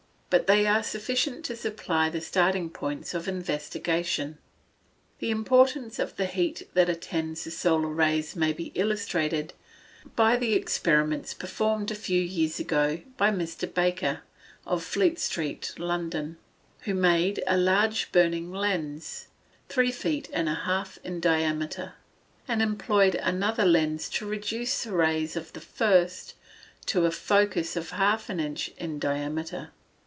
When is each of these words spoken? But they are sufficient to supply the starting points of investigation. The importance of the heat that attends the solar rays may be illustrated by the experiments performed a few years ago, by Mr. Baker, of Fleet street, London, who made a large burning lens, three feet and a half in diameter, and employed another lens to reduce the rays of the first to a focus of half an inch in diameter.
But 0.33 0.47
they 0.47 0.65
are 0.65 0.81
sufficient 0.81 1.43
to 1.43 1.57
supply 1.57 2.07
the 2.07 2.21
starting 2.21 2.69
points 2.69 3.13
of 3.13 3.27
investigation. 3.27 4.37
The 5.19 5.29
importance 5.29 5.99
of 5.99 6.15
the 6.15 6.25
heat 6.25 6.69
that 6.73 6.87
attends 6.87 7.43
the 7.43 7.51
solar 7.51 7.89
rays 7.89 8.33
may 8.33 8.53
be 8.53 8.71
illustrated 8.73 9.51
by 10.15 10.37
the 10.37 10.53
experiments 10.53 11.33
performed 11.33 11.91
a 11.91 11.95
few 11.95 12.21
years 12.21 12.61
ago, 12.61 13.01
by 13.17 13.29
Mr. 13.31 13.71
Baker, 13.73 14.21
of 14.65 14.85
Fleet 14.85 15.19
street, 15.19 15.73
London, 15.77 16.37
who 16.83 16.93
made 16.93 17.43
a 17.45 17.57
large 17.57 18.09
burning 18.13 18.53
lens, 18.53 19.27
three 19.67 19.91
feet 19.91 20.29
and 20.31 20.47
a 20.47 20.53
half 20.53 20.97
in 21.03 21.19
diameter, 21.19 21.95
and 22.47 22.61
employed 22.61 23.15
another 23.15 23.65
lens 23.65 24.07
to 24.11 24.25
reduce 24.25 24.85
the 24.85 24.93
rays 24.93 25.35
of 25.35 25.51
the 25.51 25.59
first 25.59 26.35
to 26.85 27.05
a 27.05 27.11
focus 27.11 27.75
of 27.75 27.89
half 27.89 28.29
an 28.29 28.39
inch 28.39 28.69
in 28.77 28.97
diameter. 28.97 29.71